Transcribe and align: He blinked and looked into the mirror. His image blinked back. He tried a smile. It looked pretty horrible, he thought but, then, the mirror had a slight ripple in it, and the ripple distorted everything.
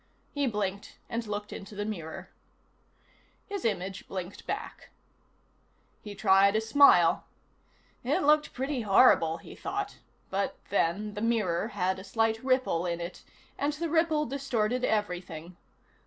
He 0.31 0.47
blinked 0.47 0.97
and 1.11 1.27
looked 1.27 1.53
into 1.53 1.75
the 1.75 1.85
mirror. 1.85 2.31
His 3.45 3.63
image 3.63 4.07
blinked 4.07 4.47
back. 4.47 4.89
He 6.01 6.15
tried 6.15 6.55
a 6.55 6.61
smile. 6.61 7.25
It 8.03 8.23
looked 8.23 8.51
pretty 8.51 8.81
horrible, 8.81 9.37
he 9.37 9.53
thought 9.55 9.99
but, 10.31 10.57
then, 10.71 11.13
the 11.13 11.21
mirror 11.21 11.67
had 11.67 11.99
a 11.99 12.03
slight 12.03 12.43
ripple 12.43 12.87
in 12.87 12.99
it, 12.99 13.21
and 13.59 13.73
the 13.73 13.89
ripple 13.89 14.25
distorted 14.25 14.83
everything. 14.83 15.55